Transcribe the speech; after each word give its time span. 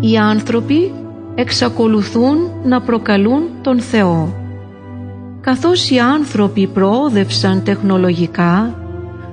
Οι 0.00 0.16
άνθρωποι 0.16 0.92
εξακολουθούν 1.34 2.36
να 2.64 2.80
προκαλούν 2.80 3.42
τον 3.62 3.80
Θεό. 3.80 4.34
Καθώς 5.40 5.90
οι 5.90 5.98
άνθρωποι 5.98 6.66
προόδευσαν 6.66 7.62
τεχνολογικά, 7.62 8.78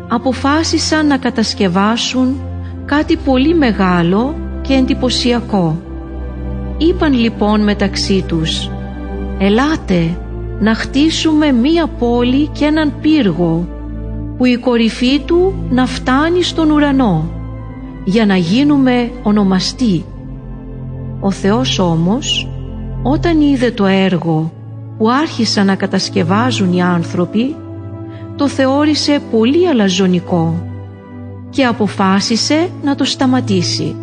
αποφάσισαν 0.08 1.08
να 1.08 1.18
κατασκευάσουν 1.18 2.42
κάτι 2.86 3.18
πολύ 3.18 3.56
μεγάλο 3.56 4.36
και 4.62 4.74
εντυπωσιακό. 4.74 5.82
Είπαν 6.78 7.14
λοιπόν 7.14 7.64
μεταξύ 7.64 8.24
τους 8.28 8.70
«Ελάτε 9.38 10.18
να 10.60 10.76
χτίσουμε 10.76 11.52
μία 11.52 11.88
πόλη 11.88 12.48
και 12.48 12.66
έναν 12.66 12.94
πύργο 13.02 13.68
που 14.38 14.46
η 14.46 14.58
κορυφή 14.58 15.20
του 15.20 15.54
να 15.70 15.86
φτάνει 15.86 16.44
στον 16.44 16.72
ουρανό 16.72 17.32
για 18.04 18.26
να 18.26 18.36
γίνουμε 18.36 19.12
ονομαστοί». 19.24 20.06
Ο 21.22 21.32
Θεός 21.32 21.80
όμως 21.80 22.50
όταν 23.04 23.42
είδε 23.42 23.72
το 23.72 23.86
έργο 23.86 24.52
που 24.98 25.10
άρχισαν 25.10 25.66
να 25.66 25.76
κατασκευάζουν 25.76 26.74
οι 26.74 26.82
άνθρωποι 26.82 27.56
το 28.36 28.48
θεώρησε 28.48 29.22
πολύ 29.32 29.68
αλαζονικό 29.68 30.66
και 31.50 31.66
αποφάσισε 31.66 32.70
να 32.84 32.96
το 32.96 33.04
σταματήσει. 33.04 33.96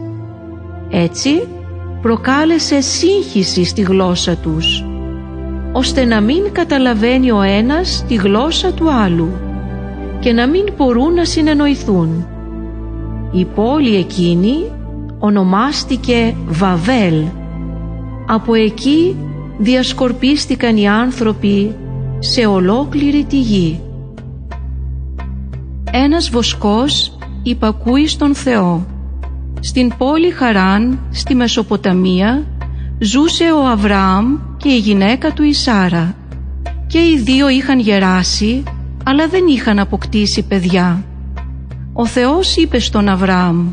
Έτσι 0.91 1.49
προκάλεσε 2.03 2.81
σύγχυση 2.81 3.65
στη 3.65 3.83
γλώσσα 3.83 4.37
τους 4.37 4.85
ώστε 5.73 6.05
να 6.05 6.21
μην 6.21 6.53
καταλαβαίνει 6.53 7.31
ο 7.31 7.41
ένας 7.41 8.05
τη 8.09 8.15
γλώσσα 8.15 8.73
του 8.73 8.91
άλλου 8.91 9.29
και 10.21 10.33
να 10.33 10.47
μην 10.47 10.65
μπορούν 10.77 11.15
να 11.15 11.25
συνεννοηθούν. 11.25 12.27
Η 13.33 13.45
πόλη 13.45 13.97
εκείνη 13.97 14.73
ονομάστηκε 15.19 16.35
Βαβέλ. 16.49 17.25
Από 18.27 18.55
εκεί 18.55 19.17
διασκορπίστηκαν 19.59 20.77
οι 20.77 20.89
άνθρωποι 20.89 21.75
σε 22.19 22.47
ολόκληρη 22.47 23.25
τη 23.25 23.41
γη. 23.41 23.81
Ένας 25.91 26.31
βοσκός 26.31 27.19
υπακούει 27.43 28.07
στον 28.07 28.35
Θεό. 28.35 28.87
Στην 29.61 29.93
πόλη 29.99 30.31
Χαράν, 30.31 30.99
στη 31.11 31.35
Μεσοποταμία, 31.35 32.47
ζούσε 32.99 33.45
ο 33.45 33.67
Αβραάμ 33.67 34.39
και 34.57 34.69
η 34.69 34.79
γυναίκα 34.79 35.33
του 35.33 35.43
η 35.43 35.53
Σάρα. 35.53 36.15
Και 36.87 36.99
οι 36.99 37.19
δύο 37.25 37.49
είχαν 37.49 37.79
γεράσει, 37.79 38.63
αλλά 39.05 39.29
δεν 39.29 39.47
είχαν 39.47 39.79
αποκτήσει 39.79 40.43
παιδιά. 40.43 41.05
Ο 41.93 42.07
Θεός 42.07 42.57
είπε 42.57 42.79
στον 42.79 43.09
Αβραάμ 43.09 43.69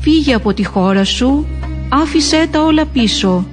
«Φύγε 0.00 0.34
από 0.34 0.54
τη 0.54 0.64
χώρα 0.64 1.04
σου, 1.04 1.46
άφησέ 1.88 2.48
τα 2.50 2.62
όλα 2.62 2.86
πίσω, 2.86 3.46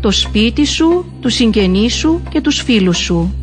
το 0.00 0.10
σπίτι 0.10 0.66
σου, 0.66 1.04
τους 1.20 1.34
συγγενείς 1.34 1.94
σου 1.94 2.20
και 2.28 2.40
τους 2.40 2.62
φίλους 2.62 2.98
σου. 2.98 3.34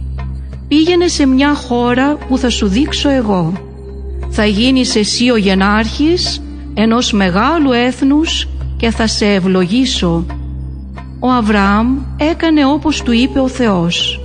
Πήγαινε 0.67 1.07
σε 1.07 1.25
μια 1.25 1.55
χώρα 1.55 2.17
που 2.27 2.37
θα 2.37 2.49
σου 2.49 2.67
δείξω 2.67 3.09
εγώ. 3.09 3.53
Θα 4.29 4.45
γίνεις 4.45 4.95
εσύ 4.95 5.29
ο 5.29 5.35
γενάρχης 5.35 6.41
ενός 6.73 7.11
μεγάλου 7.11 7.71
έθνους 7.71 8.47
και 8.77 8.89
θα 8.89 9.07
σε 9.07 9.25
ευλογήσω 9.25 10.25
ο 11.23 11.29
Αβραάμ 11.29 11.97
έκανε 12.17 12.65
όπως 12.65 13.01
του 13.01 13.11
είπε 13.11 13.39
ο 13.39 13.47
Θεός. 13.47 14.19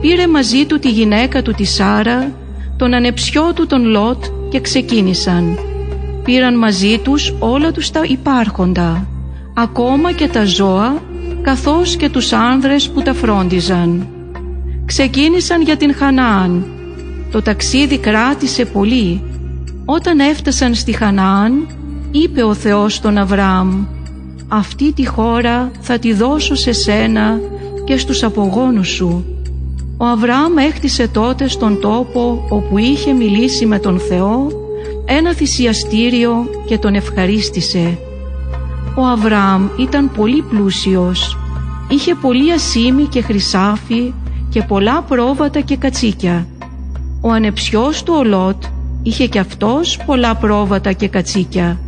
Πήρε 0.00 0.26
μαζί 0.26 0.66
του 0.66 0.78
τη 0.78 0.90
γυναίκα 0.90 1.42
του 1.42 1.52
τη 1.52 1.64
Σάρα, 1.64 2.32
τον 2.76 2.94
ανεψιό 2.94 3.52
του 3.54 3.66
τον 3.66 3.84
Λότ 3.84 4.24
και 4.48 4.60
ξεκίνησαν. 4.60 5.67
Πήραν 6.28 6.58
μαζί 6.58 6.98
τους 6.98 7.34
όλα 7.38 7.72
τους 7.72 7.90
τα 7.90 8.00
υπάρχοντα, 8.04 9.08
ακόμα 9.54 10.12
και 10.12 10.28
τα 10.28 10.44
ζώα, 10.44 11.02
καθώς 11.42 11.96
και 11.96 12.08
τους 12.08 12.32
άνδρες 12.32 12.88
που 12.88 13.02
τα 13.02 13.14
φρόντιζαν. 13.14 14.06
Ξεκίνησαν 14.84 15.62
για 15.62 15.76
την 15.76 15.94
Χανάαν. 15.94 16.64
Το 17.30 17.42
ταξίδι 17.42 17.98
κράτησε 17.98 18.64
πολύ. 18.64 19.22
Όταν 19.84 20.18
έφτασαν 20.18 20.74
στη 20.74 20.92
Χανάαν, 20.92 21.66
είπε 22.10 22.42
ο 22.42 22.54
Θεός 22.54 22.94
στον 22.94 23.18
Αβραάμ 23.18 23.86
αυτή 24.48 24.92
τη 24.92 25.06
χώρα 25.06 25.70
θα 25.80 25.98
τη 25.98 26.12
δώσω 26.12 26.54
σε 26.54 26.72
σένα 26.72 27.40
και 27.84 27.96
στους 27.96 28.22
απογόνους 28.22 28.88
σου. 28.88 29.24
Ο 29.96 30.04
Αβραάμ 30.04 30.58
έκτισε 30.58 31.08
τότε 31.08 31.48
στον 31.48 31.80
τόπο 31.80 32.46
όπου 32.48 32.78
είχε 32.78 33.12
μιλήσει 33.12 33.66
με 33.66 33.78
τον 33.78 33.98
Θεό 33.98 34.66
ένα 35.10 35.34
θυσιαστήριο 35.34 36.46
και 36.66 36.78
τον 36.78 36.94
ευχαρίστησε. 36.94 37.98
Ο 38.96 39.04
Αβραάμ 39.06 39.68
ήταν 39.78 40.10
πολύ 40.10 40.42
πλούσιος, 40.42 41.38
είχε 41.88 42.14
πολύ 42.14 42.52
ασήμι 42.52 43.04
και 43.04 43.22
χρυσάφι 43.22 44.14
και 44.48 44.62
πολλά 44.62 45.02
πρόβατα 45.02 45.60
και 45.60 45.76
κατσίκια. 45.76 46.46
Ο 47.20 47.30
ανεψιός 47.30 48.02
του 48.02 48.14
ο 48.18 48.24
Λότ 48.24 48.62
είχε 49.02 49.26
και 49.26 49.38
αυτός 49.38 49.98
πολλά 50.06 50.34
πρόβατα 50.34 50.92
και 50.92 51.08
κατσίκια. 51.08 51.78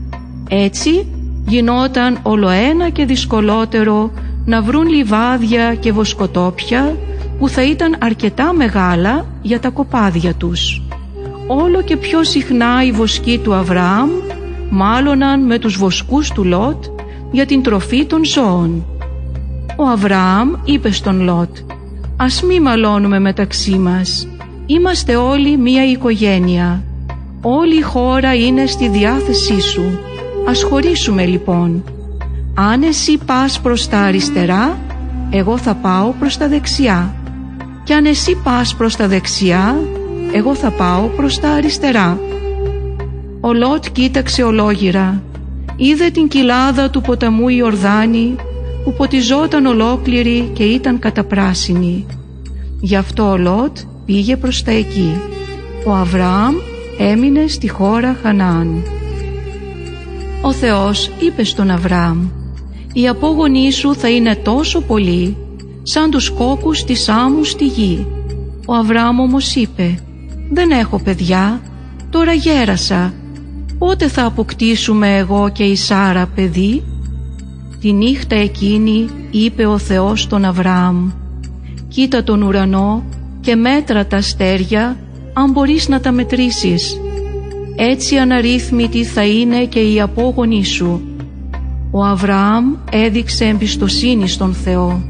Έτσι 0.48 1.06
γινόταν 1.46 2.18
όλο 2.22 2.48
ένα 2.48 2.88
και 2.88 3.04
δυσκολότερο 3.04 4.10
να 4.44 4.62
βρουν 4.62 4.88
λιβάδια 4.88 5.74
και 5.74 5.92
βοσκοτόπια 5.92 6.96
που 7.38 7.48
θα 7.48 7.64
ήταν 7.64 7.96
αρκετά 8.00 8.52
μεγάλα 8.52 9.26
για 9.42 9.60
τα 9.60 9.70
κοπάδια 9.70 10.34
τους. 10.34 10.82
Όλο 11.52 11.82
και 11.82 11.96
πιο 11.96 12.24
συχνά 12.24 12.84
οι 12.84 12.92
βοσκοί 12.92 13.38
του 13.38 13.54
Αβραάμ 13.54 14.10
μάλωναν 14.70 15.46
με 15.46 15.58
τους 15.58 15.76
βοσκούς 15.76 16.30
του 16.30 16.44
Λότ 16.44 16.84
για 17.30 17.46
την 17.46 17.62
τροφή 17.62 18.04
των 18.04 18.24
ζώων. 18.24 18.84
Ο 19.76 19.84
Αβραάμ 19.86 20.52
είπε 20.64 20.90
στον 20.90 21.20
Λότ 21.22 21.56
«Ας 22.16 22.42
μη 22.42 22.60
μαλώνουμε 22.60 23.18
μεταξύ 23.18 23.78
μας, 23.78 24.28
είμαστε 24.66 25.16
όλοι 25.16 25.56
μία 25.56 25.90
οικογένεια, 25.90 26.82
όλη 27.42 27.78
η 27.78 27.82
χώρα 27.82 28.34
είναι 28.34 28.66
στη 28.66 28.88
διάθεσή 28.88 29.60
σου» 29.60 29.98
Ας 30.48 30.62
χωρίσουμε 30.62 31.24
λοιπόν. 31.24 31.84
Αν 32.54 32.82
εσύ 32.82 33.18
πας 33.26 33.60
προς 33.60 33.88
τα 33.88 33.98
αριστερά, 33.98 34.78
εγώ 35.30 35.58
θα 35.58 35.74
πάω 35.74 36.14
προς 36.18 36.36
τα 36.36 36.48
δεξιά. 36.48 37.14
Και 37.84 37.94
αν 37.94 38.04
εσύ 38.04 38.36
πας 38.42 38.74
προς 38.74 38.96
τα 38.96 39.08
δεξιά, 39.08 39.76
εγώ 40.32 40.54
θα 40.54 40.70
πάω 40.70 41.06
προς 41.06 41.40
τα 41.40 41.48
αριστερά. 41.50 42.20
Ο 43.40 43.52
Λότ 43.52 43.84
κοίταξε 43.92 44.42
ολόγυρα. 44.42 45.22
Είδε 45.76 46.10
την 46.10 46.28
κοιλάδα 46.28 46.90
του 46.90 47.00
ποταμού 47.00 47.48
Ιορδάνη 47.48 48.36
που 48.84 48.92
ποτιζόταν 48.92 49.66
ολόκληρη 49.66 50.50
και 50.52 50.64
ήταν 50.64 50.98
καταπράσινη. 50.98 52.06
Γι' 52.80 52.96
αυτό 52.96 53.30
ο 53.30 53.36
Λότ 53.36 53.78
πήγε 54.04 54.36
προς 54.36 54.62
τα 54.62 54.70
εκεί. 54.70 55.20
Ο 55.86 55.92
Αβραάμ 55.92 56.54
έμεινε 56.98 57.46
στη 57.46 57.68
χώρα 57.68 58.16
Χανάν. 58.22 58.82
Ο 60.42 60.52
Θεός 60.52 61.10
είπε 61.20 61.44
στον 61.44 61.70
Αβραάμ 61.70 62.28
«Οι 62.92 63.08
απόγονοί 63.08 63.72
σου 63.72 63.94
θα 63.94 64.10
είναι 64.10 64.36
τόσο 64.36 64.80
πολλοί 64.80 65.36
σαν 65.82 66.10
τους 66.10 66.30
κόκκους 66.30 66.84
της 66.84 67.08
άμμου 67.08 67.44
στη 67.44 67.66
γη». 67.66 68.06
Ο 68.66 68.74
Αβραάμ 68.74 69.20
όμως 69.20 69.54
είπε 69.54 69.98
«Δεν 70.50 70.70
έχω 70.70 71.00
παιδιά, 71.02 71.60
τώρα 72.10 72.32
γέρασα. 72.32 73.14
Πότε 73.78 74.08
θα 74.08 74.24
αποκτήσουμε 74.24 75.16
εγώ 75.16 75.48
και 75.52 75.62
η 75.62 75.76
Σάρα 75.76 76.26
παιδί» 76.34 76.82
Τη 77.80 77.92
νύχτα 77.92 78.36
εκείνη 78.36 79.08
είπε 79.30 79.66
ο 79.66 79.78
Θεός 79.78 80.20
στον 80.20 80.44
Αβραάμ 80.44 81.10
«Κοίτα 81.88 82.22
τον 82.22 82.42
ουρανό 82.42 83.04
και 83.40 83.56
μέτρα 83.56 84.06
τα 84.06 84.16
αστέρια 84.16 84.96
αν 85.32 85.50
μπορείς 85.50 85.88
να 85.88 86.00
τα 86.00 86.12
μετρήσεις» 86.12 87.00
έτσι 87.82 88.16
αναρρύθμιτη 88.16 89.04
θα 89.04 89.26
είναι 89.26 89.64
και 89.64 89.80
η 89.80 90.00
απόγονή 90.00 90.64
σου. 90.64 91.00
Ο 91.90 92.04
Αβραάμ 92.04 92.74
έδειξε 92.90 93.44
εμπιστοσύνη 93.44 94.28
στον 94.28 94.54
Θεό. 94.54 95.02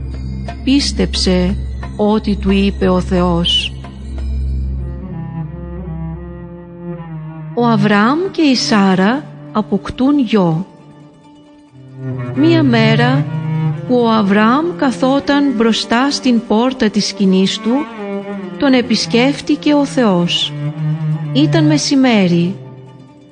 Πίστεψε 0.64 1.56
ό,τι 1.96 2.36
του 2.36 2.50
είπε 2.50 2.88
ο 2.88 3.00
Θεός. 3.00 3.69
Ο 7.60 7.66
Αβραάμ 7.66 8.18
και 8.30 8.42
η 8.42 8.54
Σάρα 8.54 9.24
αποκτούν 9.52 10.18
γιο. 10.18 10.66
Μία 12.34 12.62
μέρα 12.62 13.24
που 13.88 13.94
ο 13.94 14.10
Αβραάμ 14.10 14.64
καθόταν 14.76 15.52
μπροστά 15.56 16.10
στην 16.10 16.40
πόρτα 16.46 16.90
της 16.90 17.06
σκηνής 17.06 17.58
του, 17.58 17.70
τον 18.58 18.72
επισκέφτηκε 18.72 19.74
ο 19.74 19.84
Θεός. 19.84 20.52
Ήταν 21.32 21.66
μεσημέρι. 21.66 22.56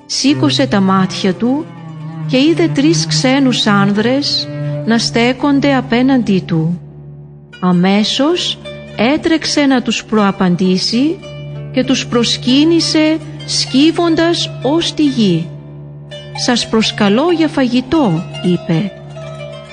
Σήκωσε 0.05 0.67
τα 0.67 0.79
μάτια 0.79 1.33
του 1.33 1.65
και 2.27 2.37
είδε 2.37 2.67
τρεις 2.67 3.07
ξένους 3.07 3.67
άνδρες 3.67 4.47
να 4.85 4.97
στέκονται 4.97 5.75
απέναντί 5.75 6.43
του. 6.45 6.81
Αμέσως 7.59 8.59
έτρεξε 8.97 9.65
να 9.65 9.81
τους 9.81 10.05
προαπαντήσει 10.05 11.19
και 11.71 11.83
τους 11.83 12.07
προσκύνησε 12.07 13.17
σκύβοντας 13.49 14.51
ως 14.61 14.93
τη 14.93 15.03
γη. 15.03 15.49
«Σας 16.45 16.69
προσκαλώ 16.69 17.31
για 17.31 17.47
φαγητό», 17.47 18.23
είπε. 18.43 18.91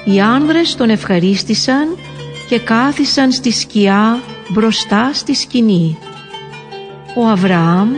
Οι 0.04 0.20
άνδρες 0.20 0.74
τον 0.74 0.90
ευχαρίστησαν 0.90 1.96
και 2.48 2.58
κάθισαν 2.58 3.32
στη 3.32 3.52
σκιά 3.52 4.20
μπροστά 4.48 5.10
στη 5.12 5.34
σκηνή. 5.34 5.98
Ο 7.16 7.26
Αβραάμ 7.26 7.88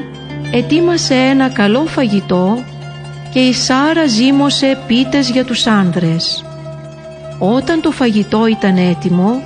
ετοίμασε 0.53 1.15
ένα 1.15 1.49
καλό 1.49 1.85
φαγητό 1.87 2.65
και 3.33 3.39
η 3.39 3.53
Σάρα 3.53 4.07
ζύμωσε 4.07 4.79
πίτες 4.87 5.31
για 5.31 5.45
τους 5.45 5.67
άνδρες. 5.67 6.45
Όταν 7.39 7.81
το 7.81 7.91
φαγητό 7.91 8.47
ήταν 8.47 8.77
έτοιμο, 8.77 9.43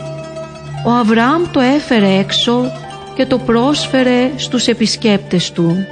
ο 0.86 0.90
Αβραάμ 0.90 1.42
το 1.50 1.60
έφερε 1.60 2.18
έξω 2.18 2.72
και 3.14 3.26
το 3.26 3.38
πρόσφερε 3.38 4.30
στους 4.36 4.66
επισκέπτες 4.66 5.52
του. 5.52 5.86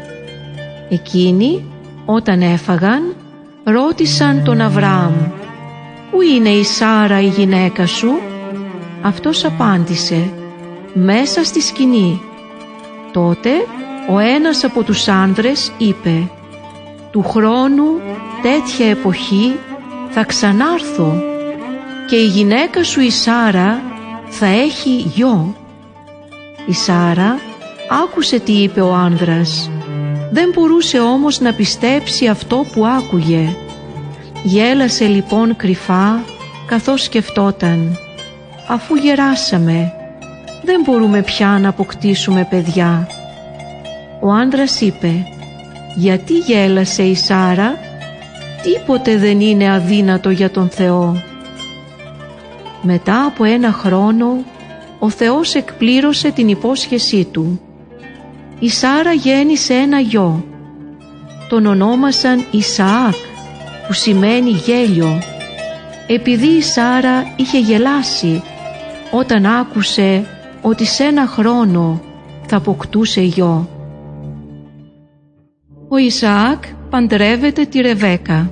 Εκείνοι, 0.92 1.64
όταν 2.04 2.42
έφαγαν, 2.42 3.16
ρώτησαν 3.64 4.44
τον 4.44 4.60
Αβραάμ 4.60 5.12
«Πού 6.10 6.22
είναι 6.22 6.48
η 6.48 6.64
Σάρα 6.64 7.20
η 7.20 7.26
γυναίκα 7.26 7.86
σου» 7.86 8.20
Αυτός 9.02 9.44
απάντησε 9.44 10.30
«Μέσα 10.94 11.44
στη 11.44 11.60
σκηνή». 11.60 12.20
Τότε 13.12 13.50
ο 14.10 14.18
ένας 14.18 14.64
από 14.64 14.82
τους 14.82 15.08
άνδρες 15.08 15.72
είπε 15.78 16.30
«Του 17.10 17.22
χρόνου 17.22 18.00
τέτοια 18.42 18.86
εποχή 18.86 19.58
θα 20.10 20.24
ξανάρθω 20.24 21.22
και 22.08 22.16
η 22.16 22.26
γυναίκα 22.26 22.84
σου 22.84 23.00
η 23.00 23.10
Σάρα 23.10 23.82
θα 24.28 24.46
έχει 24.46 24.90
γιο». 24.90 25.54
Η 26.66 26.72
Σάρα 26.72 27.38
άκουσε 28.04 28.38
τι 28.38 28.52
είπε 28.52 28.80
ο 28.80 28.94
άνδρας. 28.94 29.70
Δεν 30.30 30.50
μπορούσε 30.54 30.98
όμως 30.98 31.40
να 31.40 31.52
πιστέψει 31.54 32.26
αυτό 32.26 32.66
που 32.72 32.86
άκουγε. 32.86 33.56
Γέλασε 34.42 35.06
λοιπόν 35.06 35.56
κρυφά 35.56 36.20
καθώς 36.66 37.02
σκεφτόταν 37.02 37.98
«Αφού 38.68 38.94
γεράσαμε, 38.94 39.92
δεν 40.64 40.82
μπορούμε 40.84 41.22
πια 41.22 41.58
να 41.60 41.68
αποκτήσουμε 41.68 42.46
παιδιά». 42.50 43.08
Ο 44.20 44.32
άντρας 44.32 44.80
είπε 44.80 45.26
«Γιατί 45.96 46.38
γέλασε 46.38 47.02
η 47.02 47.14
Σάρα, 47.14 47.78
τίποτε 48.62 49.16
δεν 49.16 49.40
είναι 49.40 49.72
αδύνατο 49.72 50.30
για 50.30 50.50
τον 50.50 50.68
Θεό». 50.68 51.22
Μετά 52.82 53.24
από 53.24 53.44
ένα 53.44 53.72
χρόνο 53.72 54.44
ο 54.98 55.10
Θεός 55.10 55.54
εκπλήρωσε 55.54 56.30
την 56.30 56.48
υπόσχεσή 56.48 57.24
του. 57.24 57.60
Η 58.60 58.68
Σάρα 58.68 59.12
γέννησε 59.12 59.74
ένα 59.74 60.00
γιο. 60.00 60.44
Τον 61.48 61.66
ονόμασαν 61.66 62.44
Ισαάκ 62.50 63.14
που 63.86 63.92
σημαίνει 63.92 64.50
γέλιο 64.50 65.18
επειδή 66.12 66.46
η 66.46 66.62
Σάρα 66.62 67.34
είχε 67.36 67.58
γελάσει 67.58 68.42
όταν 69.10 69.46
άκουσε 69.46 70.26
ότι 70.62 70.84
σε 70.84 71.04
ένα 71.04 71.26
χρόνο 71.26 72.00
θα 72.46 72.56
αποκτούσε 72.56 73.20
γιο. 73.20 73.68
Ο 75.88 75.96
Ισαάκ 75.96 76.64
παντρεύεται 76.90 77.64
τη 77.64 77.80
Ρεβέκα. 77.80 78.50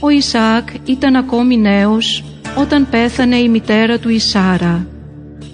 Ο 0.00 0.08
Ισαάκ 0.08 0.68
ήταν 0.84 1.16
ακόμη 1.16 1.58
νέος 1.58 2.24
όταν 2.58 2.86
πέθανε 2.90 3.36
η 3.36 3.48
μητέρα 3.48 3.98
του 3.98 4.08
η 4.08 4.18
Σάρα. 4.18 4.86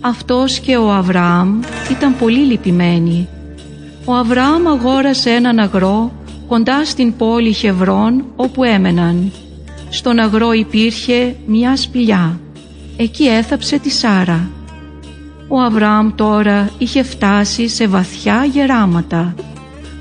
Αυτός 0.00 0.60
και 0.60 0.76
ο 0.76 0.92
Αβραάμ 0.92 1.60
ήταν 1.90 2.18
πολύ 2.18 2.40
λυπημένοι. 2.40 3.28
Ο 4.08 4.14
Αβραάμ 4.14 4.68
αγόρασε 4.68 5.30
έναν 5.30 5.58
αγρό 5.58 6.12
κοντά 6.48 6.84
στην 6.84 7.16
πόλη 7.16 7.52
Χευρών 7.52 8.24
όπου 8.36 8.64
έμεναν. 8.64 9.32
Στον 9.88 10.18
αγρό 10.18 10.52
υπήρχε 10.52 11.36
μια 11.46 11.76
σπηλιά. 11.76 12.40
Εκεί 12.96 13.26
έθαψε 13.26 13.78
τη 13.78 13.90
Σάρα. 13.90 14.50
Ο 15.48 15.60
Αβραάμ 15.60 16.14
τώρα 16.14 16.70
είχε 16.78 17.02
φτάσει 17.02 17.68
σε 17.68 17.86
βαθιά 17.86 18.44
γεράματα. 18.44 19.34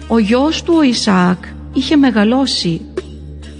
Ο 0.07 0.19
γιος 0.19 0.63
του 0.63 0.73
ο 0.77 0.81
Ισαάκ 0.81 1.43
είχε 1.73 1.95
μεγαλώσει. 1.95 2.81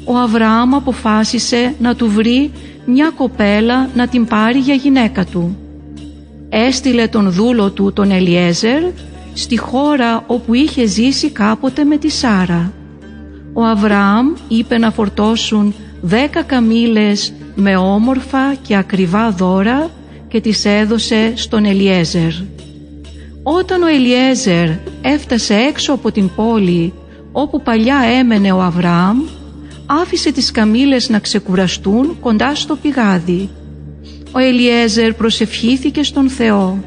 Ο 0.06 0.18
Αβραάμ 0.18 0.76
αποφάσισε 0.76 1.76
να 1.80 1.96
του 1.96 2.10
βρει 2.12 2.52
μια 2.86 3.12
κοπέλα 3.16 3.90
να 3.96 4.08
την 4.08 4.26
πάρει 4.26 4.60
για 4.60 4.76
γυναίκα 4.76 5.26
του. 5.26 5.58
Έστειλε 6.50 7.08
τον 7.08 7.32
δούλο 7.32 7.72
του 7.72 7.94
τον 7.94 8.12
Ελιέζερ 8.12 8.84
στη 9.38 9.58
χώρα 9.58 10.24
όπου 10.28 10.54
είχε 10.54 10.86
ζήσει 10.86 11.30
κάποτε 11.30 11.84
με 11.84 11.98
τη 11.98 12.10
Σάρα. 12.10 12.74
Ο 13.54 13.64
Αβραάμ 13.64 14.34
είπε 14.48 14.78
να 14.78 14.92
φορτώσουν 14.92 15.74
δέκα 16.02 16.44
καμήλες 16.44 17.34
με 17.56 17.76
όμορφα 17.76 18.54
και 18.54 18.76
ακριβά 18.76 19.32
δώρα 19.32 19.90
και 20.28 20.42
τις 20.42 20.66
έδωσε 20.66 21.32
στον 21.36 21.66
Ελιέζερ. 21.66 22.32
Όταν 23.44 23.84
ο 23.84 23.88
Ελιέζερ 23.88 24.70
έφτασε 25.02 25.54
έξω 25.54 25.94
από 25.94 26.12
την 26.12 26.30
πόλη 26.36 26.94
όπου 27.32 27.62
παλιά 27.62 27.98
έμενε 28.20 28.52
ο 28.52 28.62
Αβραάμ, 28.62 29.18
άφησε 29.86 30.32
τις 30.32 30.52
καμήλες 30.52 31.10
να 31.10 31.20
ξεκουραστούν 31.20 32.18
κοντά 32.20 32.56
στο 32.56 32.76
πηγάδι. 32.76 33.50
Ο 34.32 34.40
Ελιέζερ 34.40 35.14
προσευχήθηκε 35.14 36.04
στον 36.04 36.30
Θεό. 36.30 36.84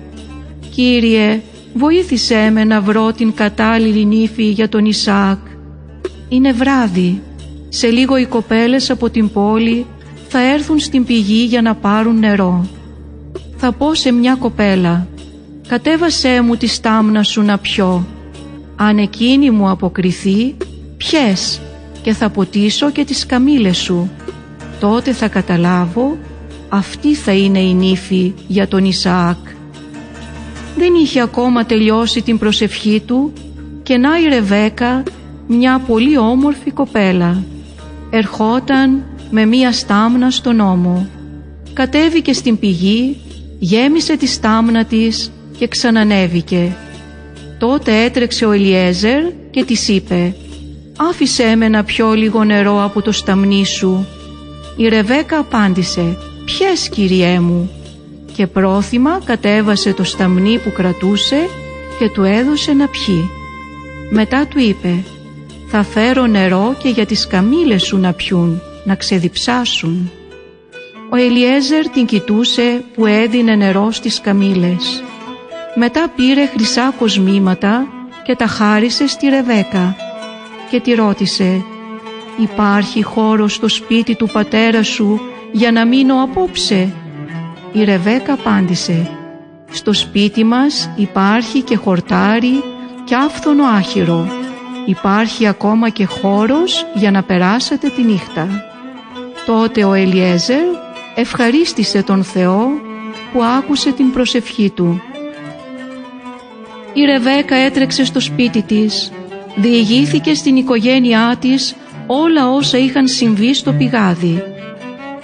«Κύριε, 0.74 1.40
βοήθησέ 1.74 2.50
με 2.52 2.64
να 2.64 2.80
βρω 2.80 3.12
την 3.12 3.34
κατάλληλη 3.34 4.04
νύφη 4.04 4.42
για 4.42 4.68
τον 4.68 4.84
Ισάκ. 4.84 5.38
Είναι 6.28 6.52
βράδυ. 6.52 7.22
Σε 7.68 7.86
λίγο 7.86 8.16
οι 8.16 8.26
κοπέλες 8.26 8.90
από 8.90 9.10
την 9.10 9.30
πόλη 9.30 9.86
θα 10.28 10.40
έρθουν 10.40 10.78
στην 10.78 11.04
πηγή 11.04 11.44
για 11.44 11.62
να 11.62 11.74
πάρουν 11.74 12.18
νερό. 12.18 12.66
Θα 13.56 13.72
πω 13.72 13.94
σε 13.94 14.12
μια 14.12 14.34
κοπέλα 14.34 15.06
«Κατέβασέ 15.68 16.40
μου 16.40 16.56
τη 16.56 16.66
στάμνα 16.66 17.22
σου 17.22 17.42
να 17.42 17.58
πιω». 17.58 18.06
Αν 18.76 18.98
εκείνη 18.98 19.50
μου 19.50 19.70
αποκριθεί, 19.70 20.56
πιες 20.96 21.60
και 22.02 22.12
θα 22.12 22.30
ποτίσω 22.30 22.90
και 22.90 23.04
τις 23.04 23.26
καμήλες 23.26 23.76
σου. 23.76 24.10
Τότε 24.80 25.12
θα 25.12 25.28
καταλάβω 25.28 26.18
αυτή 26.68 27.14
θα 27.14 27.32
είναι 27.32 27.58
η 27.58 27.74
νύφη 27.74 28.32
για 28.46 28.68
τον 28.68 28.84
Ισαάκ. 28.84 29.36
Δεν 30.82 30.94
είχε 30.94 31.20
ακόμα 31.20 31.64
τελειώσει 31.66 32.22
την 32.22 32.38
προσευχή 32.38 33.02
του 33.06 33.32
και 33.82 33.96
να 33.96 34.20
η 34.20 34.28
Ρεβέκα 34.28 35.02
μια 35.46 35.78
πολύ 35.86 36.18
όμορφη 36.18 36.70
κοπέλα. 36.70 37.42
Ερχόταν 38.10 39.02
με 39.30 39.44
μία 39.44 39.72
στάμνα 39.72 40.30
στον 40.30 40.60
ώμο. 40.60 41.08
Κατέβηκε 41.72 42.32
στην 42.32 42.58
πηγή, 42.58 43.16
γέμισε 43.58 44.16
τη 44.16 44.26
στάμνα 44.26 44.84
της 44.84 45.32
και 45.58 45.68
ξανανέβηκε. 45.68 46.76
Τότε 47.58 48.02
έτρεξε 48.02 48.44
ο 48.44 48.50
Ελιέζερ 48.52 49.22
και 49.50 49.64
της 49.64 49.88
είπε 49.88 50.34
«Άφησέ 50.96 51.56
με 51.56 51.68
να 51.68 51.84
πιω 51.84 52.12
λίγο 52.12 52.44
νερό 52.44 52.84
από 52.84 53.02
το 53.02 53.12
σταμνί 53.12 53.64
σου». 53.64 54.06
Η 54.76 54.88
Ρεβέκα 54.88 55.38
απάντησε 55.38 56.16
«Ποιες 56.44 56.88
κυριέ 56.88 57.40
μου» 57.40 57.70
και 58.40 58.46
πρόθυμα 58.46 59.20
κατέβασε 59.24 59.92
το 59.92 60.04
σταμνί 60.04 60.58
που 60.58 60.72
κρατούσε 60.72 61.48
και 61.98 62.08
του 62.08 62.22
έδωσε 62.22 62.72
να 62.72 62.86
πιει. 62.86 63.30
Μετά 64.10 64.46
του 64.46 64.58
είπε 64.58 65.04
«Θα 65.66 65.82
φέρω 65.82 66.26
νερό 66.26 66.74
και 66.82 66.88
για 66.88 67.06
τις 67.06 67.26
καμήλες 67.26 67.82
σου 67.82 67.98
να 67.98 68.12
πιούν, 68.12 68.60
να 68.84 68.94
ξεδιψάσουν». 68.94 70.10
Ο 71.10 71.16
Ελιέζερ 71.16 71.88
την 71.88 72.06
κοιτούσε 72.06 72.84
που 72.94 73.06
έδινε 73.06 73.54
νερό 73.54 73.90
στις 73.90 74.20
καμήλες. 74.20 75.02
Μετά 75.74 76.12
πήρε 76.16 76.46
χρυσά 76.46 76.94
κοσμήματα 76.98 77.86
και 78.24 78.36
τα 78.36 78.46
χάρισε 78.46 79.06
στη 79.06 79.28
Ρεβέκα 79.28 79.96
και 80.70 80.80
τη 80.80 80.94
ρώτησε 80.94 81.64
«Υπάρχει 82.40 83.02
χώρος 83.02 83.54
στο 83.54 83.68
σπίτι 83.68 84.14
του 84.14 84.28
πατέρα 84.32 84.82
σου 84.82 85.20
για 85.52 85.72
να 85.72 85.86
μείνω 85.86 86.22
απόψε» 86.22 86.92
Η 87.72 87.84
Ρεβέκα 87.84 88.32
απάντησε 88.32 89.10
«Στο 89.70 89.92
σπίτι 89.92 90.44
μας 90.44 90.90
υπάρχει 90.96 91.62
και 91.62 91.76
χορτάρι 91.76 92.62
και 93.04 93.14
άφθονο 93.14 93.64
άχυρο. 93.64 94.28
Υπάρχει 94.86 95.46
ακόμα 95.46 95.88
και 95.88 96.04
χώρος 96.04 96.86
για 96.94 97.10
να 97.10 97.22
περάσετε 97.22 97.88
τη 97.88 98.02
νύχτα». 98.02 98.48
Τότε 99.46 99.84
ο 99.84 99.92
Ελιέζερ 99.92 100.64
ευχαρίστησε 101.14 102.02
τον 102.02 102.24
Θεό 102.24 102.68
που 103.32 103.42
άκουσε 103.42 103.92
την 103.92 104.12
προσευχή 104.12 104.70
του. 104.70 105.02
Η 106.92 107.04
Ρεβέκα 107.04 107.56
έτρεξε 107.56 108.04
στο 108.04 108.20
σπίτι 108.20 108.62
της, 108.62 109.12
διηγήθηκε 109.56 110.34
στην 110.34 110.56
οικογένειά 110.56 111.36
της 111.40 111.74
όλα 112.06 112.50
όσα 112.50 112.78
είχαν 112.78 113.08
συμβεί 113.08 113.54
στο 113.54 113.72
πηγάδι 113.72 114.42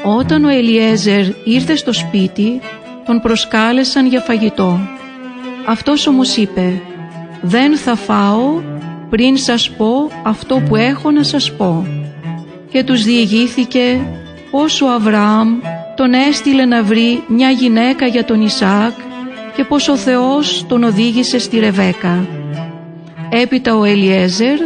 όταν 0.08 0.44
ο 0.44 0.48
Ελιέζερ 0.48 1.24
ήρθε 1.44 1.76
στο 1.76 1.92
σπίτι, 1.92 2.60
τον 3.06 3.20
προσκάλεσαν 3.20 4.06
για 4.06 4.20
φαγητό. 4.20 4.80
Αυτός 5.66 6.06
όμως 6.06 6.36
είπε 6.36 6.82
«Δεν 7.42 7.76
θα 7.76 7.94
φάω 7.94 8.62
πριν 9.10 9.36
σας 9.36 9.70
πω 9.70 10.10
αυτό 10.22 10.62
που 10.68 10.76
έχω 10.76 11.10
να 11.10 11.22
σας 11.22 11.52
πω». 11.52 11.86
Και 12.70 12.84
τους 12.84 13.04
διηγήθηκε 13.04 14.06
πως 14.50 14.80
ο 14.80 14.86
Αβραάμ 14.88 15.58
τον 15.96 16.12
έστειλε 16.12 16.64
να 16.64 16.82
βρει 16.82 17.22
μια 17.28 17.50
γυναίκα 17.50 18.06
για 18.06 18.24
τον 18.24 18.40
Ισαάκ 18.40 18.94
και 19.56 19.64
πως 19.64 19.88
ο 19.88 19.96
Θεός 19.96 20.64
τον 20.68 20.84
οδήγησε 20.84 21.38
στη 21.38 21.58
Ρεβέκα. 21.58 22.26
Έπειτα 23.30 23.76
ο 23.76 23.84
Ελιέζερ 23.84 24.58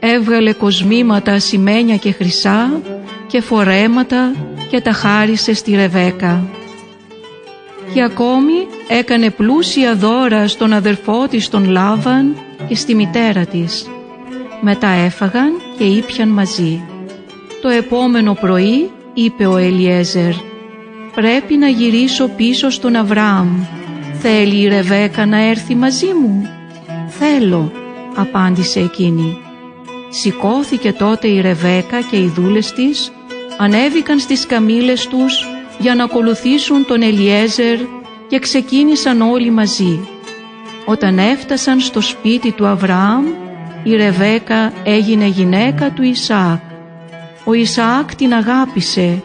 έβγαλε 0.00 0.52
κοσμήματα 0.52 1.32
ασημένια 1.32 1.96
και 1.96 2.12
χρυσά 2.12 2.80
και 3.26 3.40
φορέματα 3.40 4.32
και 4.74 4.80
τα 4.80 4.92
χάρισε 4.92 5.54
στη 5.54 5.74
Ρεβέκα. 5.74 6.44
Και 7.94 8.02
ακόμη 8.02 8.52
έκανε 8.88 9.30
πλούσια 9.30 9.94
δώρα 9.94 10.48
στον 10.48 10.72
αδερφό 10.72 11.28
της 11.28 11.48
τον 11.48 11.68
Λάβαν 11.68 12.36
και 12.68 12.74
στη 12.74 12.94
μητέρα 12.94 13.46
της. 13.46 13.90
Μετά 14.60 14.88
έφαγαν 14.88 15.52
και 15.78 15.84
ήπιαν 15.84 16.28
μαζί. 16.28 16.84
Το 17.62 17.68
επόμενο 17.68 18.34
πρωί 18.34 18.90
είπε 19.14 19.46
ο 19.46 19.56
Ελιέζερ 19.56 20.32
«Πρέπει 21.14 21.56
να 21.56 21.68
γυρίσω 21.68 22.28
πίσω 22.28 22.70
στον 22.70 22.96
Αβραάμ. 22.96 23.48
Θέλει 24.20 24.60
η 24.60 24.68
Ρεβέκα 24.68 25.26
να 25.26 25.48
έρθει 25.48 25.74
μαζί 25.74 26.12
μου» 26.20 26.48
«Θέλω» 27.08 27.72
απάντησε 28.14 28.80
εκείνη. 28.80 29.38
Σηκώθηκε 30.08 30.92
τότε 30.92 31.28
η 31.28 31.40
Ρεβέκα 31.40 32.00
και 32.10 32.16
οι 32.16 32.32
δούλες 32.34 32.72
της 32.72 33.12
ανέβηκαν 33.58 34.18
στις 34.18 34.46
καμήλες 34.46 35.06
τους 35.06 35.46
για 35.78 35.94
να 35.94 36.04
ακολουθήσουν 36.04 36.86
τον 36.86 37.02
Ελιέζερ 37.02 37.78
και 38.28 38.38
ξεκίνησαν 38.38 39.20
όλοι 39.20 39.50
μαζί. 39.50 40.08
Όταν 40.84 41.18
έφτασαν 41.18 41.80
στο 41.80 42.00
σπίτι 42.00 42.52
του 42.52 42.66
Αβραάμ, 42.66 43.24
η 43.82 43.96
Ρεβέκα 43.96 44.72
έγινε 44.84 45.26
γυναίκα 45.26 45.90
του 45.90 46.02
Ισαάκ. 46.02 46.60
Ο 47.44 47.52
Ισαάκ 47.52 48.14
την 48.14 48.34
αγάπησε 48.34 49.22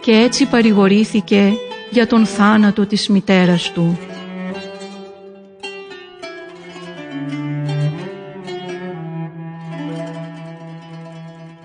και 0.00 0.12
έτσι 0.12 0.46
παρηγορήθηκε 0.46 1.52
για 1.90 2.06
τον 2.06 2.26
θάνατο 2.26 2.86
της 2.86 3.08
μητέρας 3.08 3.72
του. 3.72 3.98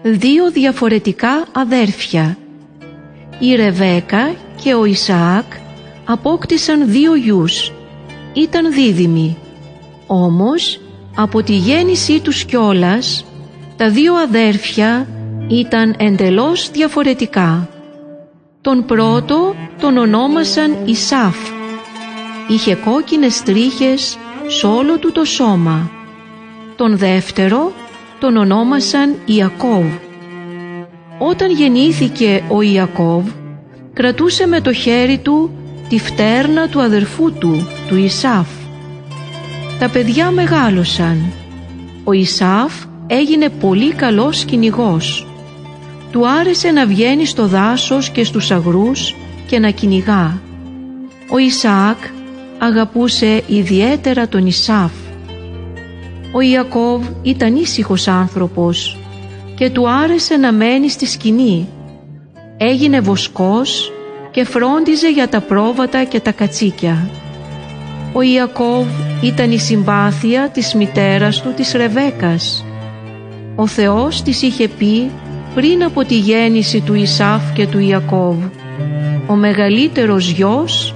Δύο 0.08 0.52
διαφορετικά 0.52 1.46
αδέρφια 1.52 2.38
η 3.40 3.56
Ρεβέκα 3.56 4.36
και 4.64 4.74
ο 4.74 4.86
Ισαάκ 4.86 5.44
απόκτησαν 6.06 6.90
δύο 6.92 7.16
γιους. 7.16 7.72
Ήταν 8.34 8.74
δίδυμοι. 8.74 9.38
Όμως, 10.08 10.80
από 11.16 11.44
τη 11.44 11.54
γέννησή 11.56 12.20
τους 12.20 12.46
κιόλας, 12.46 13.26
τα 13.78 13.90
δύο 13.90 14.14
αδέρφια 14.14 15.08
ήταν 15.48 15.96
εντελώς 15.98 16.70
διαφορετικά. 16.72 17.70
Τον 18.62 18.86
πρώτο 18.86 19.56
τον 19.80 19.98
ονόμασαν 19.98 20.76
Ισάφ. 20.86 21.38
Είχε 22.48 22.76
κόκκινες 22.76 23.44
τρίχες 23.44 24.18
σ' 24.48 24.64
όλο 24.64 24.98
του 24.98 25.12
το 25.12 25.26
σώμα. 25.26 25.92
Τον 26.76 26.98
δεύτερο 26.98 27.72
τον 28.26 28.38
ονόμασαν 28.38 29.16
Ιακώβ. 29.26 29.86
Όταν 31.18 31.52
γεννήθηκε 31.52 32.44
ο 32.48 32.62
Ιακώβ, 32.62 33.30
κρατούσε 33.94 34.48
με 34.48 34.62
το 34.62 34.74
χέρι 34.74 35.18
του 35.18 35.52
τη 35.90 36.00
φτέρνα 36.00 36.70
του 36.70 36.82
αδερφού 36.82 37.34
του, 37.34 37.68
του 37.88 37.96
Ισάφ. 37.98 38.48
Τα 39.80 39.90
παιδιά 39.90 40.32
μεγάλωσαν. 40.32 41.32
Ο 42.04 42.12
Ισάφ 42.12 42.74
έγινε 43.08 43.50
πολύ 43.50 43.94
καλός 43.94 44.46
κυνηγός. 44.46 45.28
Του 46.12 46.30
άρεσε 46.30 46.72
να 46.72 46.86
βγαίνει 46.86 47.26
στο 47.26 47.48
δάσος 47.48 48.10
και 48.10 48.24
στους 48.24 48.52
αγρούς 48.52 49.16
και 49.48 49.60
να 49.60 49.70
κυνηγά. 49.70 50.42
Ο 51.30 51.38
Ισαάκ 51.38 51.98
αγαπούσε 52.58 53.44
ιδιαίτερα 53.48 54.28
τον 54.28 54.46
Ισάφ. 54.46 54.92
Ο 56.32 56.42
Ιακώβ 56.42 57.04
ήταν 57.22 57.56
ήσυχος 57.56 58.08
άνθρωπος 58.08 58.98
και 59.56 59.70
του 59.70 59.90
άρεσε 59.90 60.38
να 60.38 60.52
μένει 60.52 60.90
στη 60.90 61.06
σκηνή. 61.06 61.68
Έγινε 62.58 63.00
βοσκός 63.00 63.92
και 64.32 64.44
φρόντιζε 64.44 65.12
για 65.12 65.28
τα 65.30 65.42
πρόβατα 65.42 66.04
και 66.04 66.20
τα 66.20 66.32
κατσίκια. 66.32 67.10
Ο 68.14 68.22
Ιακώβ 68.22 68.88
ήταν 69.22 69.52
η 69.52 69.60
συμπάθεια 69.60 70.50
της 70.50 70.74
μητέρας 70.74 71.42
του 71.42 71.54
της 71.56 71.72
Ρεβέκας. 71.72 72.66
Ο 73.56 73.68
Θεός 73.68 74.22
της 74.22 74.42
είχε 74.42 74.68
πει 74.68 75.12
πριν 75.56 75.84
από 75.84 76.04
τη 76.04 76.18
γέννηση 76.18 76.82
του 76.82 76.94
Ισάφ 76.94 77.54
και 77.54 77.68
του 77.68 77.80
Ιακώβ 77.80 78.36
«Ο 79.28 79.36
μεγαλύτερος 79.36 80.30
γιος 80.30 80.94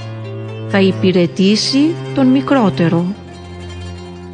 θα 0.70 0.80
υπηρετήσει 0.80 1.96
τον 2.16 2.28
μικρότερο». 2.28 3.06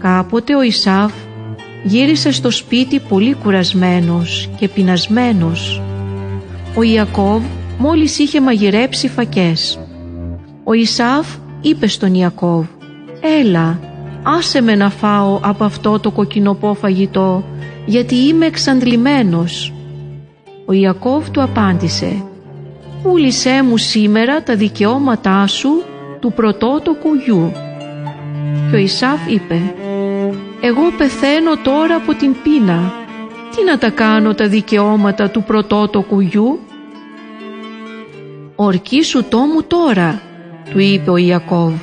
Κάποτε 0.05 0.55
ο 0.55 0.61
Ισάφ 0.61 1.13
γύρισε 1.83 2.31
στο 2.31 2.51
σπίτι 2.51 2.99
πολύ 2.99 3.33
κουρασμένος 3.33 4.49
και 4.59 4.67
πεινασμένος. 4.67 5.81
Ο 6.75 6.83
Ιακώβ 6.83 7.43
μόλις 7.77 8.19
είχε 8.19 8.41
μαγειρέψει 8.41 9.07
φακές. 9.07 9.79
Ο 10.63 10.73
Ισάφ 10.73 11.27
είπε 11.61 11.87
στον 11.87 12.13
Ιακώβ 12.13 12.65
«Έλα, 13.39 13.79
άσε 14.23 14.61
με 14.61 14.75
να 14.75 14.89
φάω 14.89 15.39
από 15.41 15.63
αυτό 15.63 15.99
το 15.99 16.11
κοκκινοπό 16.11 16.73
φαγητό, 16.73 17.43
γιατί 17.85 18.15
είμαι 18.15 18.45
εξαντλημένος». 18.45 19.73
Ο 20.65 20.73
Ιακώβ 20.73 21.29
του 21.29 21.41
απάντησε 21.41 22.23
«Πούλησέ 23.03 23.63
μου 23.63 23.77
σήμερα 23.77 24.43
τα 24.43 24.55
δικαιώματά 24.55 25.47
σου 25.47 25.83
του 26.19 26.31
πρωτότοκου 26.33 27.13
γιου». 27.25 27.51
Και 28.69 28.75
ο 28.75 28.79
Ισάφ 28.79 29.27
είπε 29.27 29.61
εγώ 30.67 30.91
πεθαίνω 30.97 31.57
τώρα 31.57 31.95
από 31.95 32.13
την 32.13 32.35
πείνα. 32.43 32.93
Τι 33.55 33.63
να 33.63 33.77
τα 33.77 33.89
κάνω 33.89 34.33
τα 34.33 34.47
δικαιώματα 34.47 35.29
του 35.29 35.43
πρωτότοκου 35.43 36.19
γιου» 36.19 36.59
«Ορκίσου 38.55 39.23
το 39.23 39.39
μου 39.39 39.63
τώρα», 39.63 40.21
του 40.69 40.79
είπε 40.79 41.09
ο 41.09 41.17
Ιακώβ. 41.17 41.73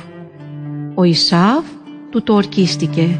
Ο 0.95 1.03
Ισάβ 1.03 1.63
του 2.09 2.23
το 2.23 2.33
ορκίστηκε. 2.33 3.19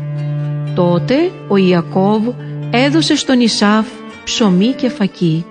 Τότε 0.76 1.32
ο 1.48 1.58
Ιακώβ 1.58 2.28
έδωσε 2.72 3.16
στον 3.16 3.40
Ισάβ 3.40 3.86
ψωμί 4.24 4.74
και 4.78 4.90
φακί. 4.90 5.46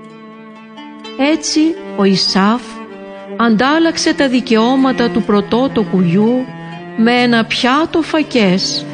Έτσι 1.33 1.61
ο 1.97 2.05
Ισάβ 2.05 2.61
αντάλλαξε 3.37 4.15
τα 4.15 4.29
δικαιώματα 4.29 5.11
του 5.11 5.23
πρωτότοκου 5.23 6.01
γιου 6.01 6.45
με 6.97 7.13
ένα 7.13 7.45
πιάτο 7.45 8.03
φακές 8.03 8.85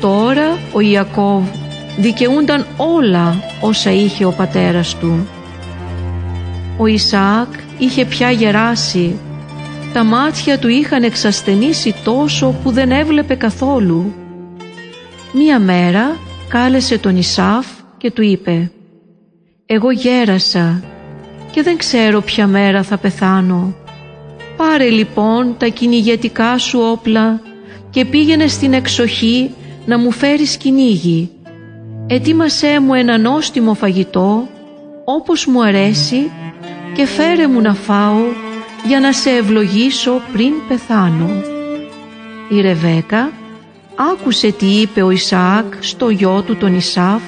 Τώρα 0.00 0.58
ο 0.72 0.80
Ιακώβ 0.80 1.42
δικαιούνταν 1.98 2.66
όλα 2.76 3.42
όσα 3.60 3.90
είχε 3.92 4.24
ο 4.24 4.32
πατέρας 4.32 4.96
του. 4.96 5.28
Ο 6.76 6.86
Ισαάκ 6.86 7.48
είχε 7.78 8.04
πια 8.04 8.30
γεράσει. 8.30 9.18
Τα 9.92 10.04
μάτια 10.04 10.58
του 10.58 10.68
είχαν 10.68 11.02
εξασθενήσει 11.02 11.94
τόσο 12.04 12.54
που 12.62 12.70
δεν 12.70 12.90
έβλεπε 12.90 13.34
καθόλου. 13.34 14.14
Μία 15.32 15.58
μέρα 15.58 16.16
κάλεσε 16.48 16.98
τον 16.98 17.16
Ισάφ 17.16 17.66
και 17.96 18.10
του 18.10 18.22
είπε 18.22 18.70
«Εγώ 19.66 19.90
γέρασα 19.90 20.82
και 21.50 21.62
δεν 21.62 21.76
ξέρω 21.76 22.20
ποια 22.20 22.46
μέρα 22.46 22.82
θα 22.82 22.96
πεθάνω. 22.96 23.74
Πάρε 24.56 24.88
λοιπόν 24.88 25.54
τα 25.58 25.66
κυνηγετικά 25.66 26.58
σου 26.58 26.80
όπλα 26.80 27.40
και 27.90 28.04
πήγαινε 28.04 28.46
στην 28.46 28.72
εξοχή 28.72 29.50
να 29.90 29.98
μου 29.98 30.10
φέρεις 30.10 30.56
κυνήγι. 30.56 31.30
Ετοίμασέ 32.06 32.80
μου 32.80 32.94
ένα 32.94 33.18
νόστιμο 33.18 33.74
φαγητό, 33.74 34.48
όπως 35.04 35.46
μου 35.46 35.62
αρέσει 35.64 36.30
και 36.94 37.06
φέρε 37.06 37.46
μου 37.46 37.60
να 37.60 37.74
φάω 37.74 38.20
για 38.86 39.00
να 39.00 39.12
σε 39.12 39.30
ευλογήσω 39.30 40.20
πριν 40.32 40.52
πεθάνω. 40.68 41.30
Η 42.48 42.60
Ρεβέκα 42.60 43.30
άκουσε 44.12 44.52
τι 44.52 44.66
είπε 44.66 45.02
ο 45.02 45.10
Ισαάκ 45.10 45.74
στο 45.80 46.08
γιο 46.08 46.42
του 46.46 46.56
τον 46.56 46.76
Ισάφ 46.76 47.22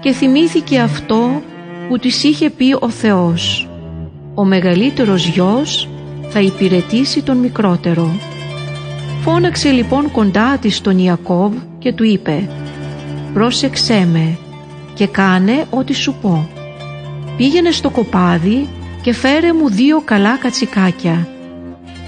και 0.00 0.12
θυμήθηκε 0.12 0.78
αυτό 0.78 1.42
που 1.88 1.98
της 1.98 2.24
είχε 2.24 2.50
πει 2.50 2.76
ο 2.80 2.90
Θεός. 2.90 3.68
Ο 4.34 4.44
μεγαλύτερος 4.44 5.26
γιος 5.26 5.88
θα 6.28 6.40
υπηρετήσει 6.40 7.22
τον 7.22 7.36
μικρότερο. 7.36 8.33
Φώναξε 9.24 9.70
λοιπόν 9.70 10.10
κοντά 10.10 10.58
της 10.58 10.80
τον 10.80 10.98
Ιακώβ 10.98 11.52
και 11.78 11.92
του 11.92 12.04
είπε 12.04 12.48
«Πρόσεξέ 13.34 14.08
με 14.12 14.38
και 14.94 15.06
κάνε 15.06 15.64
ό,τι 15.70 15.92
σου 15.94 16.14
πω. 16.22 16.48
Πήγαινε 17.36 17.70
στο 17.70 17.90
κοπάδι 17.90 18.68
και 19.02 19.12
φέρε 19.12 19.52
μου 19.52 19.70
δύο 19.70 20.00
καλά 20.00 20.36
κατσικάκια. 20.36 21.28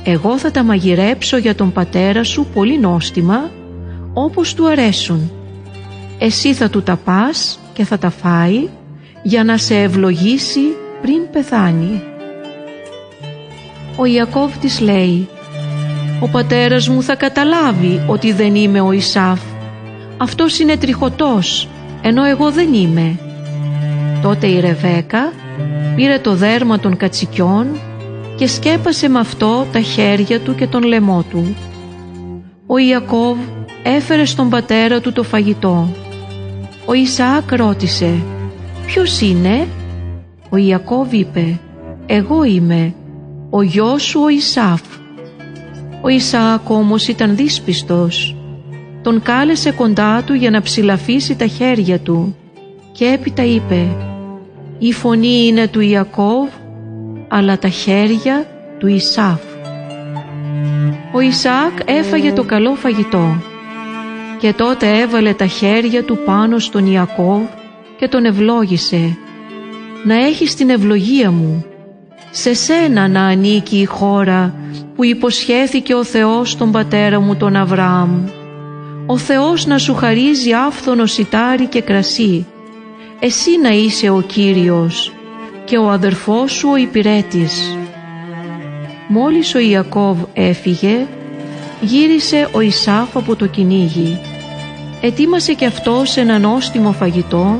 Εγώ 0.04 0.38
θα 0.38 0.50
τα 0.50 0.62
μαγειρέψω 0.62 1.36
για 1.36 1.54
τον 1.54 1.72
πατέρα 1.72 2.24
σου 2.24 2.46
πολύ 2.54 2.78
νόστιμα, 2.78 3.50
όπως 4.12 4.54
του 4.54 4.68
αρέσουν. 4.68 5.30
Εσύ 6.18 6.54
θα 6.54 6.70
του 6.70 6.82
τα 6.82 6.96
πας 6.96 7.58
και 7.72 7.84
θα 7.84 7.98
τα 7.98 8.10
φάει 8.10 8.68
για 9.22 9.44
να 9.44 9.56
σε 9.56 9.76
ευλογήσει 9.80 10.76
πριν 11.02 11.20
πεθάνει». 11.32 12.02
Ο 13.96 14.04
Ιακώβ 14.04 14.56
της 14.56 14.80
λέει 14.80 15.28
«Ο 16.20 16.28
πατέρας 16.28 16.88
μου 16.88 17.02
θα 17.02 17.14
καταλάβει 17.14 18.04
ότι 18.06 18.32
δεν 18.32 18.54
είμαι 18.54 18.80
ο 18.80 18.92
Ισάφ. 18.92 19.40
Αυτός 20.16 20.58
είναι 20.58 20.76
τριχωτός, 20.76 21.68
ενώ 22.02 22.24
εγώ 22.24 22.50
δεν 22.50 22.74
είμαι». 22.74 23.18
Τότε 24.22 24.46
η 24.46 24.60
Ρεβέκα 24.60 25.32
πήρε 25.96 26.18
το 26.18 26.34
δέρμα 26.34 26.78
των 26.78 26.96
κατσικιών 26.96 27.66
και 28.36 28.46
σκέπασε 28.46 29.08
με 29.08 29.18
αυτό 29.18 29.66
τα 29.72 29.80
χέρια 29.80 30.40
του 30.40 30.54
και 30.54 30.66
τον 30.66 30.82
λαιμό 30.82 31.24
του. 31.30 31.56
Ο 32.66 32.78
Ιακώβ 32.78 33.36
έφερε 33.82 34.24
στον 34.24 34.50
πατέρα 34.50 35.00
του 35.00 35.12
το 35.12 35.22
φαγητό. 35.22 35.88
Ο 36.86 36.92
Ισαάκ 36.92 37.52
ρώτησε 37.52 38.14
«Ποιος 38.86 39.20
είναι» 39.20 39.66
Ο 40.48 40.56
Ιακώβ 40.56 41.12
είπε 41.12 41.58
«Εγώ 42.06 42.44
είμαι, 42.44 42.94
ο 43.50 43.62
γιος 43.62 44.02
σου 44.02 44.20
ο 44.24 44.28
Ισάφ». 44.28 44.80
Ο 46.06 46.08
Ισαάκ 46.08 46.70
όμως 46.70 47.08
ήταν 47.08 47.36
δύσπιστος. 47.36 48.36
Τον 49.02 49.22
κάλεσε 49.22 49.72
κοντά 49.72 50.22
του 50.22 50.34
για 50.34 50.50
να 50.50 50.62
ψηλαφίσει 50.62 51.36
τα 51.36 51.46
χέρια 51.46 51.98
του 51.98 52.36
και 52.92 53.04
έπειτα 53.04 53.44
είπε 53.44 53.86
«Η 54.78 54.92
φωνή 54.92 55.46
είναι 55.46 55.68
του 55.68 55.80
Ιακώβ, 55.80 56.48
αλλά 57.28 57.58
τα 57.58 57.68
χέρια 57.68 58.46
του 58.78 58.86
Ισάφ». 58.86 59.40
Ο 61.12 61.20
Ισαάκ 61.20 61.72
έφαγε 61.84 62.32
το 62.32 62.44
καλό 62.44 62.74
φαγητό 62.74 63.42
και 64.38 64.52
τότε 64.52 64.98
έβαλε 64.98 65.32
τα 65.32 65.46
χέρια 65.46 66.04
του 66.04 66.18
πάνω 66.24 66.58
στον 66.58 66.86
Ιακώβ 66.86 67.42
και 67.98 68.08
τον 68.08 68.24
ευλόγησε 68.24 69.16
«Να 70.04 70.14
έχεις 70.14 70.54
την 70.54 70.70
ευλογία 70.70 71.30
μου, 71.30 71.64
σε 72.38 72.54
σένα 72.54 73.08
να 73.08 73.22
ανήκει 73.22 73.76
η 73.76 73.84
χώρα 73.84 74.54
που 74.96 75.04
υποσχέθηκε 75.04 75.94
ο 75.94 76.04
Θεός 76.04 76.50
στον 76.50 76.72
πατέρα 76.72 77.20
μου 77.20 77.36
τον 77.36 77.56
Αβραάμ. 77.56 78.24
Ο 79.06 79.16
Θεός 79.18 79.66
να 79.66 79.78
σου 79.78 79.94
χαρίζει 79.94 80.52
άφθονο 80.52 81.06
σιτάρι 81.06 81.66
και 81.66 81.80
κρασί. 81.80 82.46
Εσύ 83.18 83.50
να 83.62 83.68
είσαι 83.68 84.10
ο 84.10 84.20
Κύριος 84.20 85.12
και 85.64 85.76
ο 85.76 85.90
αδερφός 85.90 86.52
σου 86.52 86.68
ο 86.72 86.76
υπηρέτης. 86.76 87.76
Μόλις 89.08 89.54
ο 89.54 89.58
Ιακώβ 89.58 90.18
έφυγε, 90.32 91.06
γύρισε 91.80 92.48
ο 92.52 92.60
Ισάφ 92.60 93.16
από 93.16 93.36
το 93.36 93.46
κυνήγι. 93.46 94.18
Ετοίμασε 95.00 95.52
και 95.52 95.66
αυτός 95.66 96.16
ένα 96.16 96.38
νόστιμο 96.38 96.92
φαγητό, 96.92 97.58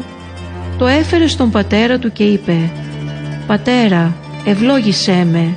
το 0.79 0.87
έφερε 0.87 1.27
στον 1.27 1.51
πατέρα 1.51 1.99
του 1.99 2.13
και 2.13 2.25
είπε 2.25 2.71
«Πατέρα, 3.47 4.15
ευλόγησέ 4.47 5.27
με». 5.33 5.57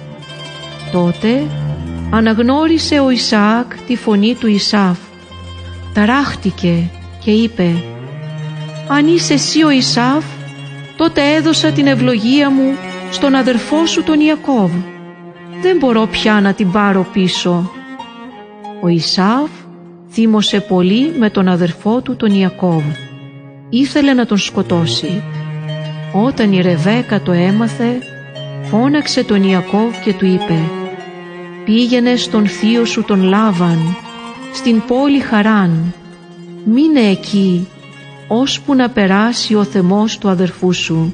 Τότε 0.91 1.43
αναγνώρισε 2.09 2.99
ο 2.99 3.09
Ισαάκ 3.09 3.73
τη 3.87 3.95
φωνή 3.95 4.35
του 4.35 4.47
Ισάφ. 4.47 4.97
Ταράχτηκε 5.93 6.89
και 7.23 7.31
είπε 7.31 7.83
«Αν 8.87 9.07
είσαι 9.07 9.33
εσύ 9.33 9.63
ο 9.63 9.69
Ισάφ, 9.69 10.23
τότε 10.97 11.21
έδωσα 11.35 11.71
την 11.71 11.87
ευλογία 11.87 12.49
μου 12.49 12.75
στον 13.11 13.35
αδερφό 13.35 13.85
σου 13.85 14.03
τον 14.03 14.19
Ιακώβ. 14.19 14.71
Δεν 15.61 15.77
μπορώ 15.77 16.07
πια 16.11 16.41
να 16.41 16.53
την 16.53 16.71
πάρω 16.71 17.07
πίσω». 17.13 17.71
Ο 18.81 18.87
Ισάφ 18.87 19.49
θύμωσε 20.11 20.59
πολύ 20.59 21.13
με 21.19 21.29
τον 21.29 21.47
αδερφό 21.47 22.01
του 22.01 22.15
τον 22.15 22.33
Ιακώβ. 22.39 22.83
Ήθελε 23.69 24.13
να 24.13 24.25
τον 24.25 24.37
σκοτώσει. 24.37 25.23
Όταν 26.13 26.53
η 26.53 26.61
Ρεβέκα 26.61 27.21
το 27.21 27.31
έμαθε, 27.31 27.97
φώναξε 28.69 29.23
τον 29.23 29.43
Ιακώβ 29.43 29.99
και 30.03 30.13
του 30.13 30.25
είπε 30.25 30.59
«Πήγαινε 31.65 32.15
στον 32.15 32.47
θείο 32.47 32.85
σου 32.85 33.03
τον 33.03 33.23
Λάβαν, 33.23 33.95
στην 34.53 34.81
πόλη 34.87 35.19
Χαράν, 35.19 35.93
μείνε 36.65 36.99
εκεί, 36.99 37.67
ώσπου 38.27 38.75
να 38.75 38.89
περάσει 38.89 39.55
ο 39.55 39.63
θεμός 39.63 40.17
του 40.17 40.29
αδερφού 40.29 40.73
σου 40.73 41.13